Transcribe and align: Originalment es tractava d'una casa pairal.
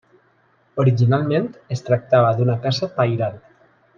Originalment 0.83 1.45
es 1.77 1.85
tractava 1.91 2.33
d'una 2.41 2.57
casa 2.65 2.93
pairal. 2.99 3.41